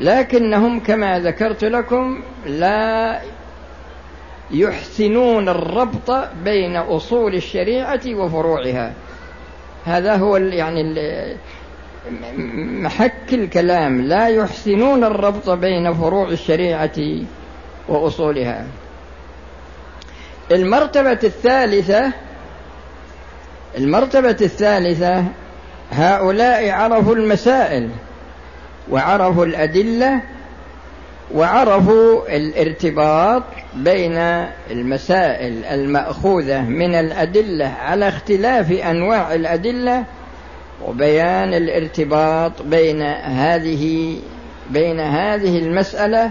لكنهم 0.00 0.80
كما 0.80 1.20
ذكرت 1.20 1.64
لكم 1.64 2.22
لا 2.46 3.20
يحسنون 4.50 5.48
الربط 5.48 6.28
بين 6.44 6.76
أصول 6.76 7.34
الشريعة 7.34 8.00
وفروعها. 8.06 8.92
هذا 9.84 10.16
هو 10.16 10.36
يعني 10.36 10.94
محك 12.82 13.32
الكلام. 13.32 14.00
لا 14.02 14.28
يحسنون 14.28 15.04
الربط 15.04 15.50
بين 15.50 15.94
فروع 15.94 16.28
الشريعة 16.28 16.98
وأصولها. 17.88 18.66
المرتبة 20.50 21.18
الثالثة 21.24 22.12
المرتبة 23.78 24.36
الثالثة 24.40 25.24
هؤلاء 25.92 26.70
عرفوا 26.70 27.14
المسائل 27.14 27.90
وعرفوا 28.90 29.44
الأدلة 29.44 30.20
وعرفوا 31.34 32.36
الارتباط 32.36 33.42
بين 33.74 34.16
المسائل 34.70 35.64
المأخوذة 35.64 36.62
من 36.62 36.94
الأدلة 36.94 37.66
على 37.66 38.08
اختلاف 38.08 38.72
أنواع 38.72 39.34
الأدلة 39.34 40.04
وبيان 40.86 41.54
الارتباط 41.54 42.62
بين 42.62 43.02
هذه 43.02 44.16
بين 44.70 45.00
هذه 45.00 45.58
المسألة 45.58 46.30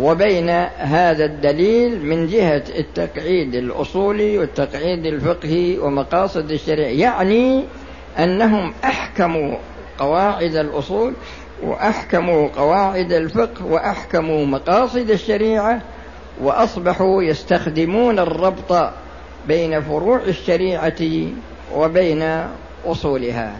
وبين 0.00 0.50
هذا 0.76 1.24
الدليل 1.24 2.06
من 2.06 2.26
جهة 2.26 2.62
التقعيد 2.78 3.54
الأصولي 3.54 4.38
والتقعيد 4.38 5.06
الفقهي 5.06 5.78
ومقاصد 5.78 6.50
الشريعة. 6.50 6.88
يعني 6.88 7.64
أنهم 8.18 8.72
أحكموا 8.84 9.56
قواعد 9.98 10.56
الأصول 10.56 11.12
وأحكموا 11.62 12.48
قواعد 12.48 13.12
الفقه 13.12 13.66
وأحكموا 13.66 14.46
مقاصد 14.46 15.10
الشريعة 15.10 15.82
وأصبحوا 16.40 17.22
يستخدمون 17.22 18.18
الربط 18.18 18.90
بين 19.48 19.80
فروع 19.80 20.20
الشريعة 20.26 21.28
وبين 21.74 22.46
أصولها. 22.86 23.52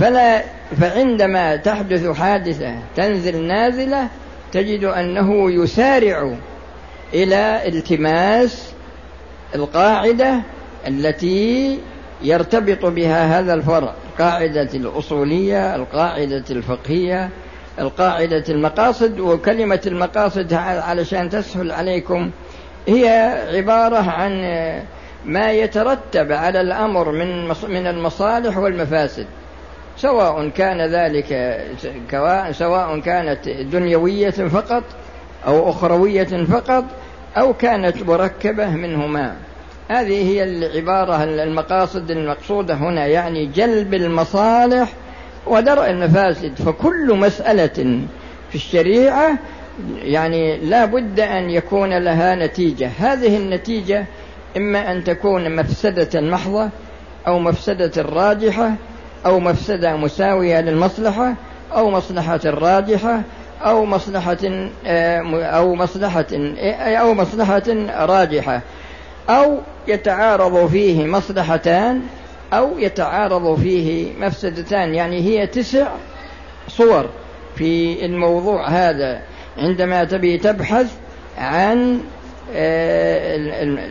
فلا 0.00 0.42
فعندما 0.80 1.56
تحدث 1.56 2.06
حادثة 2.10 2.74
تنزل 2.96 3.44
نازلة 3.44 4.08
تجد 4.52 4.84
أنه 4.84 5.50
يسارع 5.50 6.34
إلى 7.14 7.68
التماس 7.68 8.72
القاعدة 9.54 10.40
التي 10.88 11.78
يرتبط 12.22 12.86
بها 12.86 13.38
هذا 13.38 13.54
الفرع. 13.54 13.94
القاعدة 14.12 14.68
الأصولية 14.74 15.76
القاعدة 15.76 16.44
الفقهية 16.50 17.30
القاعدة 17.78 18.44
المقاصد 18.48 19.20
وكلمة 19.20 19.80
المقاصد 19.86 20.52
علشان 20.54 21.30
تسهل 21.30 21.72
عليكم 21.72 22.30
هي 22.88 23.08
عبارة 23.56 24.10
عن 24.10 24.32
ما 25.24 25.52
يترتب 25.52 26.32
على 26.32 26.60
الأمر 26.60 27.12
من 27.12 27.48
من 27.48 27.86
المصالح 27.86 28.58
والمفاسد 28.58 29.26
سواء 29.96 30.48
كان 30.48 30.80
ذلك 30.80 31.60
سواء 32.50 33.00
كانت 33.00 33.48
دنيوية 33.48 34.30
فقط 34.30 34.84
أو 35.46 35.70
أخروية 35.70 36.44
فقط 36.44 36.84
أو 37.36 37.54
كانت 37.54 38.02
مركبة 38.02 38.70
منهما. 38.70 39.36
هذه 39.88 40.28
هي 40.28 40.44
العبارة 40.44 41.24
المقاصد 41.24 42.10
المقصودة 42.10 42.74
هنا 42.74 43.06
يعني 43.06 43.46
جلب 43.46 43.94
المصالح 43.94 44.92
ودرء 45.46 45.90
المفاسد. 45.90 46.54
فكل 46.54 47.14
مسألة 47.14 48.00
في 48.50 48.54
الشريعة 48.54 49.38
يعني 50.02 50.56
لا 50.56 50.84
بد 50.84 51.20
أن 51.20 51.50
يكون 51.50 51.98
لها 51.98 52.34
نتيجة. 52.34 52.90
هذه 52.98 53.36
النتيجة 53.36 54.06
إما 54.56 54.92
أن 54.92 55.04
تكون 55.04 55.56
مفسدة 55.56 56.20
محضة 56.20 56.68
أو 57.26 57.38
مفسدة 57.38 58.02
راجحة 58.02 58.74
أو 59.26 59.40
مفسدة 59.40 59.96
مساوية 59.96 60.60
للمصلحة 60.60 61.34
أو 61.74 61.90
مصلحة 61.90 62.40
راجحة 62.44 63.22
أو 63.64 63.84
مصلحة 63.84 64.36
آه، 64.86 65.42
أو 65.42 65.74
مصلحة 65.74 66.26
أو 67.00 67.14
مصلحة 67.14 67.62
راجحة. 68.06 68.60
أو 69.28 69.58
يتعارض 69.88 70.68
فيه 70.68 71.06
مصلحتان 71.06 72.02
أو 72.52 72.78
يتعارض 72.78 73.60
فيه 73.60 74.12
مفسدتان. 74.20 74.94
يعني 74.94 75.20
هي 75.20 75.46
تسع 75.46 75.88
صور 76.68 77.08
في 77.56 78.04
الموضوع 78.06 78.68
هذا. 78.68 79.22
عندما 79.58 80.04
تبي 80.04 80.38
تبحث 80.38 80.92
عن 81.38 82.00
آه، 82.54 83.36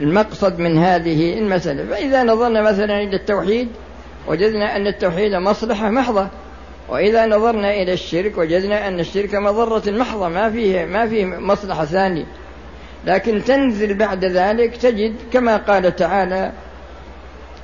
المقصد 0.01 0.59
من 0.59 0.77
هذه 0.77 1.37
المسألة. 1.37 1.85
فإذا 1.85 2.23
نظرنا 2.23 2.61
مثلا 2.61 3.01
إلى 3.01 3.15
التوحيد 3.15 3.67
وجدنا 4.27 4.75
أن 4.75 4.87
التوحيد 4.87 5.33
مصلحة 5.33 5.89
محضة. 5.89 6.27
وإذا 6.89 7.25
نظرنا 7.25 7.73
إلى 7.73 7.93
الشرك 7.93 8.37
وجدنا 8.37 8.87
أن 8.87 8.99
الشرك 8.99 9.35
مضرة 9.35 9.91
محضة. 9.91 10.27
ما 10.27 10.49
فيه 10.49 10.85
ما 10.85 11.07
فيه 11.07 11.25
مصلحة 11.25 11.85
ثانية. 11.85 12.25
لكن 13.05 13.43
تنزل 13.43 13.93
بعد 13.93 14.25
ذلك 14.25 14.77
تجد 14.77 15.15
كما 15.33 15.57
قال 15.57 15.95
تعالى 15.95 16.51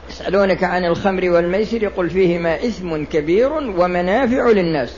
يسألونك 0.10 0.64
عن 0.64 0.86
الخمر 0.86 1.30
والميسر 1.30 1.88
قل 1.88 2.10
فيهما 2.10 2.56
إثم 2.56 3.04
كبير 3.04 3.54
ومنافع 3.54 4.50
للناس 4.50 4.94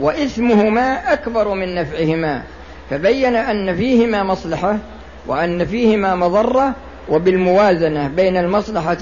وإثمهما 0.00 1.12
أكبر 1.12 1.54
من 1.54 1.74
نفعهما 1.74 2.42
فبين 2.90 3.36
أن 3.36 3.76
فيهما 3.76 4.22
مصلحة 4.22 4.78
وأن 5.26 5.64
فيهما 5.64 6.14
مضرة 6.14 6.74
وبالموازنة 7.08 8.08
بين 8.08 8.36
المصلحة 8.36 8.98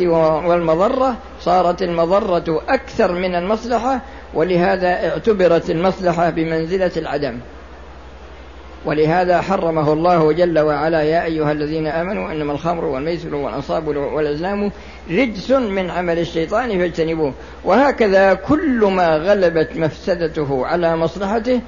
والمضرة 0.46 1.16
صارت 1.40 1.82
المضرة 1.82 2.62
أكثر 2.68 3.12
من 3.12 3.34
المصلحة 3.34 4.00
ولهذا 4.34 5.08
اعتبرت 5.08 5.70
المصلحة 5.70 6.30
بمنزلة 6.30 6.90
العدم 6.96 7.38
ولهذا 8.86 9.40
حرمه 9.40 9.92
الله 9.92 10.32
جل 10.32 10.58
وعلا 10.58 11.02
يا 11.02 11.24
أيها 11.24 11.52
الذين 11.52 11.86
آمنوا 11.86 12.32
إنما 12.32 12.52
الخمر 12.52 12.84
والميسر 12.84 13.34
والأنصاب 13.34 13.86
والأزلام 13.86 14.72
رجس 15.10 15.50
من 15.50 15.90
عمل 15.90 16.18
الشيطان 16.18 16.78
فاجتنبوه. 16.78 17.32
وهكذا 17.64 18.34
كل 18.34 18.84
ما 18.84 19.16
غلبت 19.16 19.76
مفسدته 19.76 20.66
على 20.66 20.96
مصلحته 20.96 21.60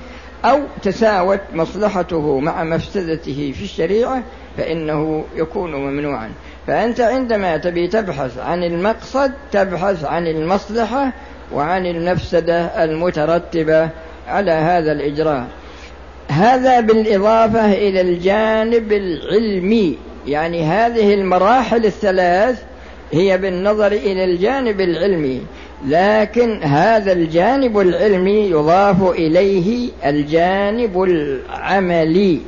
أو 0.44 0.60
تساوت 0.82 1.40
مصلحته 1.54 2.40
مع 2.40 2.64
مفسدته 2.64 3.52
في 3.56 3.64
الشريعة 3.64 4.22
فإنه 4.56 5.24
يكون 5.36 5.74
ممنوعا. 5.74 6.30
فأنت 6.66 7.00
عندما 7.00 7.56
تبي 7.56 7.88
تبحث 7.88 8.38
عن 8.38 8.64
المقصد 8.64 9.32
تبحث 9.52 10.04
عن 10.04 10.26
المصلحة 10.26 11.12
وعن 11.52 11.86
المفسدة 11.86 12.84
المترتبة 12.84 13.90
على 14.28 14.52
هذا 14.52 14.92
الإجراء. 14.92 15.46
هذا 16.28 16.80
بالإضافة 16.80 17.72
إلى 17.72 18.00
الجانب 18.00 18.92
العلمي. 18.92 19.98
يعني 20.26 20.64
هذه 20.64 21.14
المراحل 21.14 21.84
الثلاث 21.86 22.62
هي 23.12 23.38
بالنظر 23.38 23.92
إلى 23.92 24.24
الجانب 24.24 24.80
العلمي. 24.80 25.42
لكن 25.86 26.62
هذا 26.62 27.12
الجانب 27.12 27.78
العلمي 27.78 28.50
يضاف 28.50 29.10
إليه 29.10 29.90
الجانب 30.06 31.02
العملي. 31.02 32.40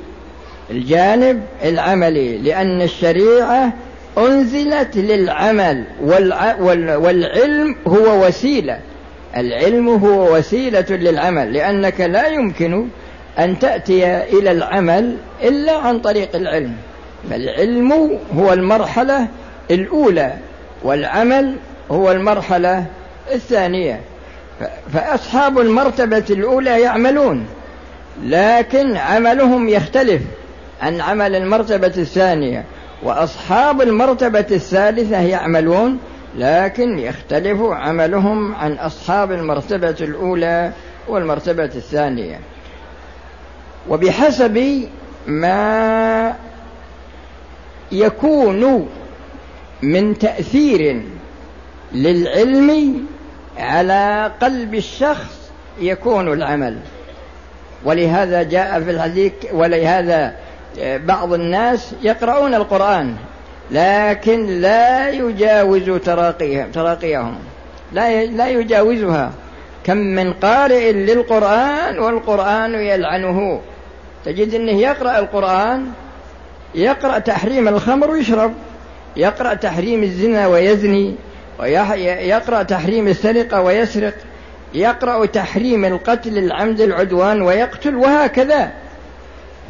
الجانب 0.70 1.42
العملي 1.64 2.38
لأن 2.38 2.82
الشريعة 2.82 3.72
أنزلت 4.18 4.96
للعمل 4.96 5.84
والعلم 6.02 7.76
هو 7.86 8.26
وسيلة. 8.26 8.78
العلم 9.36 9.88
هو 9.88 10.36
وسيلة 10.36 10.86
للعمل 10.90 11.52
لأنك 11.52 12.00
لا 12.00 12.26
يمكن 12.26 12.86
أن 13.38 13.58
تأتي 13.58 14.22
إلى 14.22 14.50
العمل 14.50 15.16
إلا 15.42 15.76
عن 15.76 16.00
طريق 16.00 16.36
العلم. 16.36 16.76
فالعلم 17.30 18.18
هو 18.36 18.52
المرحلة 18.52 19.28
الأولى 19.70 20.34
والعمل 20.82 21.56
هو 21.90 22.12
المرحلة 22.12 22.86
الثانية. 23.32 24.00
فأصحاب 24.92 25.58
المرتبة 25.58 26.24
الأولى 26.30 26.80
يعملون 26.80 27.46
لكن 28.24 28.96
عملهم 28.96 29.68
يختلف 29.68 30.22
عن 30.82 31.00
عمل 31.00 31.36
المرتبة 31.36 31.86
الثانية. 31.86 32.64
وأصحاب 33.02 33.80
المرتبة 33.82 34.46
الثالثة 34.50 35.20
يعملون 35.20 35.98
لكن 36.36 36.98
يختلف 36.98 37.60
عملهم 37.62 38.54
عن 38.54 38.72
أصحاب 38.72 39.32
المرتبة 39.32 39.96
الأولى 40.00 40.72
والمرتبة 41.08 41.64
الثانية. 41.64 42.40
وبحسب 43.88 44.88
ما 45.26 46.34
يكون 47.92 48.88
من 49.82 50.18
تأثير 50.18 51.02
للعلم 51.92 53.00
على 53.58 54.32
قلب 54.40 54.74
الشخص 54.74 55.50
يكون 55.80 56.32
العمل. 56.32 56.76
ولهذا 57.84 58.42
جاء 58.42 58.80
في 58.80 58.90
الحديث 58.90 59.32
ولهذا 59.52 60.34
بعض 60.80 61.32
الناس 61.32 61.94
يقرؤون 62.02 62.54
القرآن 62.54 63.16
لكن 63.70 64.46
لا 64.46 65.10
يجاوز 65.10 65.90
تراقيهم 65.90 66.70
تراقيهم. 66.70 67.38
لا 67.92 68.24
لا 68.24 68.48
يجاوزها. 68.48 69.32
كم 69.84 69.96
من 69.96 70.32
قارئ 70.32 70.92
للقرآن 70.92 71.98
والقرآن 71.98 72.74
يلعنه. 72.74 73.60
تجد 74.24 74.54
إنه 74.54 74.80
يقرأ 74.80 75.18
القرآن 75.18 75.86
يقرأ 76.74 77.18
تحريم 77.18 77.68
الخمر 77.68 78.10
ويشرب 78.10 78.52
يقرأ 79.16 79.54
تحريم 79.54 80.02
الزنا 80.02 80.46
ويزني 80.46 81.14
ويقرأ 81.58 82.62
تحريم 82.62 83.08
السرقة 83.08 83.60
ويسرق 83.60 84.14
يقرأ 84.74 85.26
تحريم 85.26 85.84
القتل 85.84 86.38
العمد 86.38 86.80
العدوان 86.80 87.42
ويقتل 87.42 87.96
وهكذا. 87.96 88.70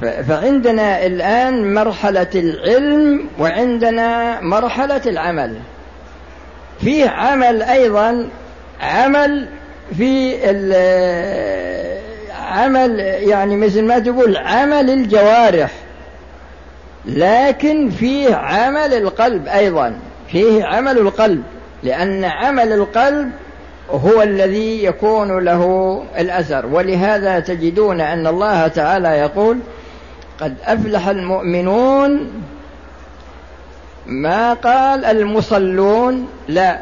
فعندنا 0.01 1.07
الآن 1.07 1.75
مرحلة 1.75 2.31
العلم 2.35 3.27
وعندنا 3.39 4.41
مرحلة 4.41 5.03
العمل. 5.07 5.57
فيه 6.81 7.09
عمل 7.09 7.63
أيضا 7.63 8.29
عمل 8.81 9.49
في 9.97 10.37
عمل 12.39 13.01
يعني 13.01 13.57
مثل 13.57 13.85
ما 13.85 13.99
تقول 13.99 14.37
عمل 14.37 14.91
الجوارح 14.91 15.71
لكن 17.07 17.91
فيه 17.91 18.35
عمل 18.35 18.95
القلب 18.95 19.49
أيضا 19.49 19.99
فيه 20.29 20.65
عمل 20.65 20.99
القلب 20.99 21.43
لأن 21.83 22.25
عمل 22.25 22.73
القلب 22.73 23.31
هو 23.91 24.23
الذي 24.23 24.85
يكون 24.85 25.45
له 25.45 26.05
الأثر. 26.19 26.67
ولهذا 26.67 27.41
تجدون 27.41 28.01
أن 28.01 28.27
الله 28.27 28.69
تعالى 28.69 29.09
يقول 29.09 29.59
قد 30.41 30.55
أفلح 30.65 31.09
المؤمنون 31.09 32.31
ما 34.07 34.55
قال 34.55 35.05
المصلون. 35.05 36.29
لا 36.49 36.79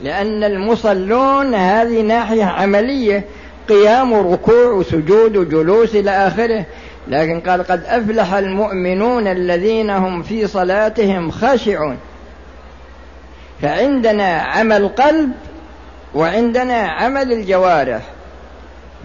لأن 0.00 0.44
المصلون 0.44 1.54
هذه 1.54 2.00
ناحية 2.00 2.44
عملية 2.44 3.24
قيام 3.68 4.12
وركوع 4.12 4.66
وسجود 4.66 5.36
وجلوس 5.36 5.94
إلى 5.94 6.10
آخره. 6.10 6.64
لكن 7.08 7.40
قال 7.40 7.62
قد 7.62 7.84
أفلح 7.84 8.34
المؤمنون 8.34 9.26
الذين 9.26 9.90
هم 9.90 10.22
في 10.22 10.46
صلاتهم 10.46 11.30
خاشعون. 11.30 11.96
فعندنا 13.62 14.38
عمل 14.38 14.88
قلب 14.88 15.30
وعندنا 16.14 16.74
عمل 16.74 17.32
الجوارح. 17.32 18.02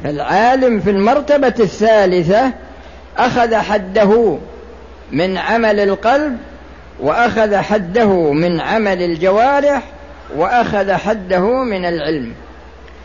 فالعالم 0.03 0.79
في 0.79 0.89
المرتبة 0.89 1.53
الثالثة 1.59 2.51
أخذ 3.17 3.55
حده 3.55 4.37
من 5.11 5.37
عمل 5.37 5.79
القلب 5.79 6.37
وأخذ 6.99 7.55
حده 7.55 8.31
من 8.31 8.61
عمل 8.61 9.01
الجوارح 9.01 9.83
وأخذ 10.35 10.91
حده 10.91 11.63
من 11.63 11.85
العلم. 11.85 12.33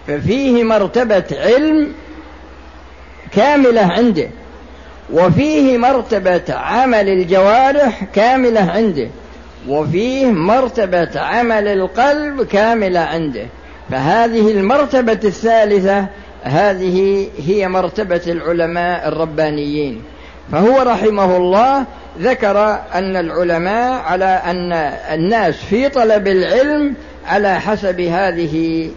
ففيه 0.06 0.64
مرتبة 0.64 1.24
علم 1.32 1.92
كاملة 3.32 3.80
عنده 3.80 4.28
وفيه 5.12 5.78
مرتبة 5.78 6.42
عمل 6.48 7.08
الجوارح 7.08 8.04
كاملة 8.04 8.60
عنده 8.60 9.08
وفيه 9.68 10.26
مرتبة 10.26 11.20
عمل 11.20 11.68
القلب 11.68 12.42
كاملة 12.42 13.00
عنده. 13.00 13.46
فهذه 13.90 14.50
المرتبة 14.50 15.20
الثالثة 15.24 16.06
هذه 16.42 17.28
هي 17.46 17.68
مرتبة 17.68 18.22
العلماء 18.26 19.08
الربانيين. 19.08 20.02
فهو 20.52 20.82
رحمه 20.82 21.36
الله 21.36 21.84
ذكر 22.20 22.58
أن 22.94 23.16
العلماء 23.16 24.02
على 24.02 24.24
أن 24.24 24.72
الناس 25.12 25.56
في 25.56 25.88
طلب 25.88 26.26
العلم 26.26 26.94
على 27.26 27.60
حسب 27.60 28.00
هذه 28.00 28.90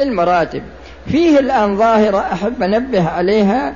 المراتب. 0.00 0.62
فيه 1.06 1.38
الآن 1.38 1.76
ظاهرة 1.76 2.18
أحب 2.18 2.62
أنبه 2.62 3.08
عليها 3.08 3.74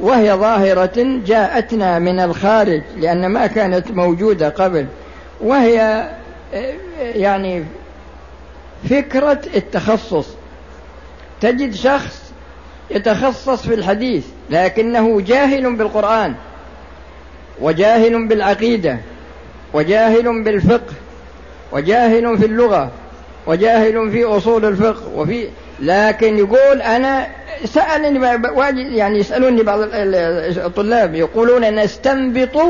وهي 0.00 0.32
ظاهرة 0.32 1.20
جاءتنا 1.26 1.98
من 1.98 2.20
الخارج 2.20 2.82
لأن 2.96 3.26
ما 3.26 3.46
كانت 3.46 3.90
موجودة 3.90 4.48
قبل 4.48 4.86
وهي 5.40 6.08
يعني 7.00 7.64
فكرة 8.90 9.40
التخصص. 9.56 10.26
تجد 11.40 11.74
شخص 11.74 12.32
يتخصص 12.90 13.66
في 13.66 13.74
الحديث 13.74 14.26
لكنه 14.50 15.20
جاهل 15.20 15.76
بالقرآن. 15.76 16.34
وجاهل 17.60 18.28
بالعقيدة 18.28 18.98
وجاهل 19.72 20.44
بالفقه 20.44 20.94
وجاهل 21.72 22.38
في 22.38 22.46
اللغة 22.46 22.92
وجاهل 23.46 24.10
في 24.10 24.24
أصول 24.24 24.64
الفقه 24.64 25.08
وفي 25.16 25.48
لكن 25.80 26.38
يقول 26.38 26.82
أنا 26.82 27.26
سألني 27.64 28.96
يعني 28.96 29.18
يسألوني 29.18 29.62
بعض 29.62 29.80
الطلاب 29.92 31.14
يقولون 31.14 31.74
نستنبط 31.74 32.62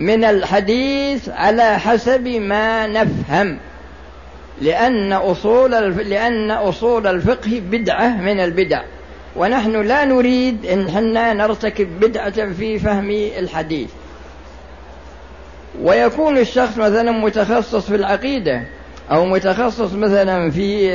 من 0.00 0.24
الحديث 0.24 1.28
على 1.28 1.78
حسب 1.78 2.28
ما 2.28 2.86
نفهم 2.86 3.58
لأن 4.62 5.12
أصول 5.12 5.70
لأن 6.10 6.50
أصول 6.50 7.06
الفقه 7.06 7.62
بدعة 7.70 8.20
من 8.20 8.40
البدع 8.40 8.82
ونحن 9.36 9.82
لا 9.82 10.04
نريد 10.04 10.66
أن 10.66 10.90
حنا 10.90 11.32
نرتكب 11.32 12.00
بدعة 12.00 12.52
في 12.52 12.78
فهم 12.78 13.10
الحديث. 13.10 13.88
ويكون 15.82 16.38
الشخص 16.38 16.76
مثلا 16.76 17.10
متخصص 17.10 17.86
في 17.86 17.94
العقيدة 17.94 18.62
أو 19.10 19.24
متخصص 19.24 19.92
مثلا 19.92 20.50
في 20.50 20.88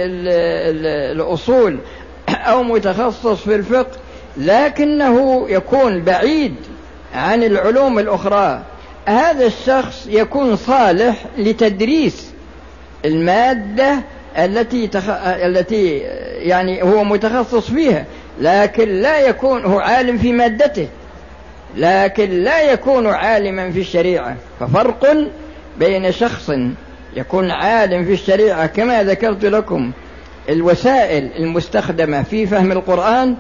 الأصول 1.11 1.79
أو 2.29 2.63
متخصص 2.63 3.41
في 3.41 3.55
الفقه 3.55 3.97
لكنه 4.37 5.45
يكون 5.49 6.01
بعيد 6.01 6.55
عن 7.15 7.43
العلوم 7.43 7.99
الأخرى. 7.99 8.63
هذا 9.05 9.45
الشخص 9.45 10.07
يكون 10.09 10.55
صالح 10.55 11.25
لتدريس 11.37 12.31
المادة 13.05 13.95
التي 14.37 14.87
تخ... 14.87 15.03
التي 15.25 15.97
يعني 16.37 16.83
هو 16.83 17.03
متخصص 17.03 17.71
فيها 17.71 18.05
لكن 18.41 18.89
لا 18.89 19.19
يكون 19.19 19.65
هو 19.65 19.79
عالم 19.79 20.17
في 20.17 20.31
مادته. 20.31 20.87
لكن 21.77 22.29
لا 22.29 22.71
يكون 22.71 23.07
عالما 23.07 23.71
في 23.71 23.79
الشريعة 23.79 24.35
ففرق 24.59 25.17
بين 25.79 26.11
شخص 26.11 26.51
يكون 27.15 27.51
عالم 27.51 28.05
في 28.05 28.13
الشريعة 28.13 28.65
كما 28.65 29.03
ذكرت 29.03 29.45
لكم 29.45 29.91
الوسائل 30.49 31.29
المستخدمة 31.39 32.23
في 32.23 32.47
فهم 32.47 32.71
القرآن 32.71 33.35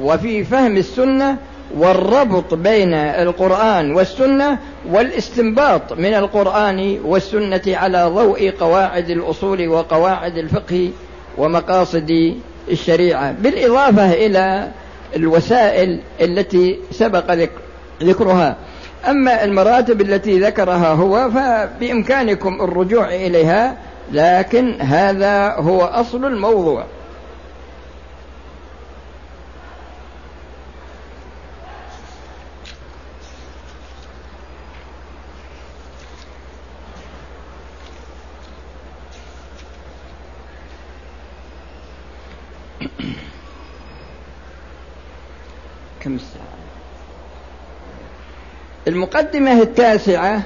وفي 0.00 0.44
فهم 0.44 0.76
السنة 0.76 1.36
والربط 1.76 2.54
بين 2.54 2.94
القرآن 2.94 3.94
والسنة 3.94 4.58
والاستنباط 4.90 5.92
من 5.92 6.14
القرآن 6.14 6.98
والسنة 7.04 7.62
على 7.66 8.04
ضوء 8.04 8.50
قواعد 8.50 9.10
الأصول 9.10 9.68
وقواعد 9.68 10.36
الفقه 10.36 10.90
ومقاصد 11.38 12.34
الشريعة 12.70 13.32
بالإضافة 13.32 14.12
إلى 14.12 14.68
الوسائل 15.16 16.00
التي 16.20 16.78
سبق 16.90 17.48
ذكرها. 18.02 18.56
أما 19.08 19.44
المراتب 19.44 20.00
التي 20.00 20.38
ذكرها 20.38 20.92
هو 20.92 21.30
فبإمكانكم 21.30 22.62
الرجوع 22.62 23.08
إليها 23.08 23.76
لكن 24.12 24.80
هذا 24.80 25.54
هو 25.58 25.80
أصل 25.80 26.24
الموضوع. 26.24 26.84
كم 46.02 46.14
الساعة 46.14 46.62
المقدمة 48.88 49.62
التاسعة 49.62 50.42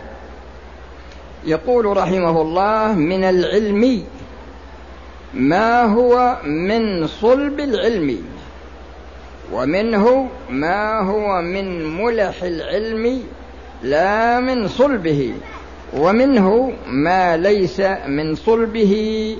يقول 1.44 1.96
رحمه 1.96 2.42
الله 2.42 2.92
من 2.92 3.24
العلم 3.24 4.04
ما 5.34 5.82
هو 5.82 6.36
من 6.44 7.06
صلب 7.06 7.60
العلم 7.60 8.18
ومنه 9.52 10.28
ما 10.50 11.00
هو 11.00 11.42
من 11.42 11.96
ملح 12.02 12.42
العلم 12.42 13.22
لا 13.82 14.40
من 14.40 14.68
صلبه 14.68 15.34
ومنه 15.96 16.72
ما 16.86 17.36
ليس 17.36 17.80
من 18.06 18.34
صلبه 18.34 19.36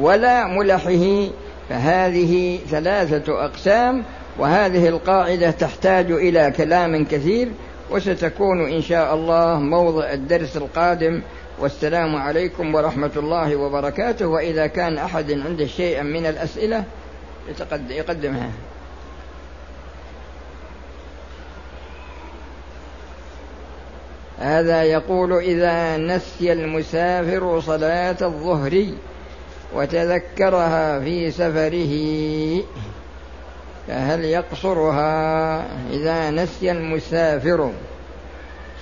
ولا 0.00 0.46
ملحه 0.46 1.28
فهذه 1.68 2.58
ثلاثة 2.70 3.44
أقسام 3.44 4.02
وهذه 4.38 4.88
القاعدة 4.88 5.50
تحتاج 5.50 6.10
إلى 6.10 6.52
كلام 6.56 7.04
كثير 7.04 7.48
وستكون 7.90 8.72
إن 8.72 8.82
شاء 8.82 9.14
الله 9.14 9.58
موضع 9.58 10.12
الدرس 10.12 10.56
القادم. 10.56 11.22
والسلام 11.58 12.16
عليكم 12.16 12.74
ورحمة 12.74 13.10
الله 13.16 13.56
وبركاته. 13.56 14.26
وإذا 14.26 14.66
كان 14.66 14.98
أحد 14.98 15.32
عنده 15.32 15.66
شيئا 15.66 16.02
من 16.02 16.26
الأسئلة 16.26 16.84
يقدمها. 17.90 18.50
هذا 24.38 24.82
يقول 24.82 25.32
إذا 25.32 25.96
نسي 25.96 26.52
المسافر 26.52 27.60
صلاة 27.60 28.16
الظهر 28.22 28.86
وتذكرها 29.74 31.00
في 31.00 31.30
سفره 31.30 31.94
فهل 33.92 34.24
يقصرها 34.24 35.64
إذا 35.90 36.30
نسي 36.30 36.70
المسافر 36.70 37.72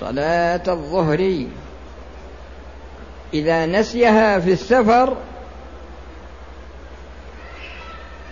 صلاة 0.01 0.61
الظهر؟ 0.69 1.47
إذا 3.35 3.67
نسيها 3.67 4.39
في 4.39 4.53
السفر 4.53 5.17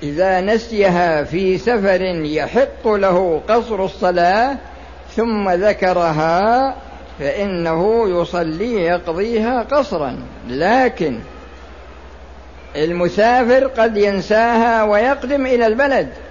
إذا 0.03 0.41
نسيها 0.41 1.25
في 1.25 1.59
سفر 1.59 2.01
يحق 2.25 2.89
له 2.89 3.43
قصر 3.49 3.85
الصلاة 3.85 4.57
ثم 5.17 5.51
ذكرها 5.51 6.75
فإنه 7.19 8.09
يصلي 8.21 8.75
يقضيها 8.75 9.63
قصرا. 9.63 10.19
لكن 10.49 11.19
المسافر 12.77 13.67
قد 13.67 13.97
ينساها 13.97 14.85
ويقدم 14.85 15.47
إلى 15.47 15.67
البلد. 15.67 16.28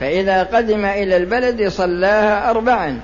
فإذا 0.00 0.42
قدم 0.42 0.84
إلى 0.84 1.16
البلد 1.16 1.68
صلاها 1.68 2.50
أربعا 2.50 3.00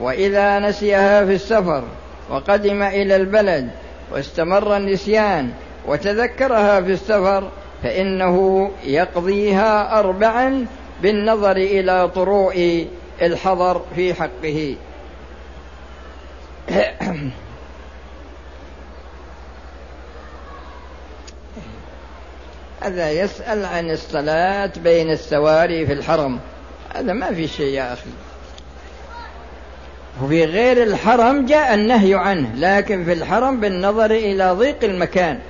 وإذا 0.00 0.58
نسيها 0.58 1.24
في 1.24 1.34
السفر 1.34 1.84
وقدم 2.30 2.82
إلى 2.82 3.16
البلد 3.16 3.70
واستمر 4.12 4.76
النسيان 4.76 5.50
وتذكرها 5.86 6.80
في 6.80 6.92
السفر 6.92 7.48
فإنه 7.82 8.70
يقضيها 8.84 9.98
أربعا 9.98 10.66
بالنظر 11.02 11.56
إلى 11.56 12.08
طروء 12.08 12.86
الحضر 13.22 13.82
في 13.96 14.14
حقه. 14.14 14.76
هذا 22.80 23.10
يسأل 23.10 23.64
عن 23.64 23.90
الصلاة 23.90 24.72
بين 24.84 25.10
السواري 25.10 25.86
في 25.86 25.92
الحرم. 25.92 26.38
هذا 26.94 27.12
ما 27.12 27.34
في 27.34 27.48
شيء 27.48 27.74
يا 27.74 27.92
أخي. 27.92 28.10
وفي 30.22 30.44
غير 30.44 30.82
الحرم 30.82 31.46
جاء 31.46 31.74
النهي 31.74 32.14
عنه 32.14 32.50
لكن 32.56 33.04
في 33.04 33.12
الحرم 33.12 33.60
بالنظر 33.60 34.10
إلى 34.10 34.50
ضيق 34.50 34.84
المكان. 34.84 35.40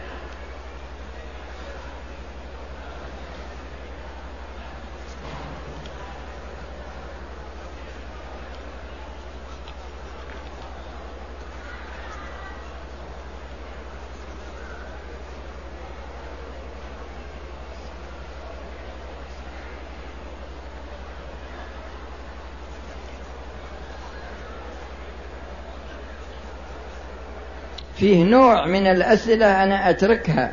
فيه 28.08 28.24
نوع 28.24 28.66
من 28.66 28.86
الأسئلة 28.86 29.62
أنا 29.64 29.90
أتركها. 29.90 30.52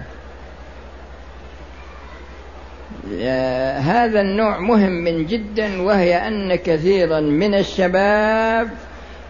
هذا 3.80 4.22
النوع 4.22 4.58
مهم 4.60 5.08
جدا 5.08 5.82
وهي 5.82 6.28
أن 6.28 6.56
كثيرا 6.56 7.20
من 7.20 7.56
الشباب 7.56 8.70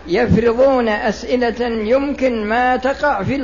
يفرضون 0.07 0.89
أسئلة 0.89 1.67
يمكن 1.67 2.45
ما 2.45 2.75
تقع 2.75 3.23
في 3.23 3.35